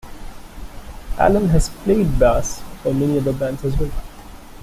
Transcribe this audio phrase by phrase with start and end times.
[1.19, 3.91] Allen has played bass for many other bands as well.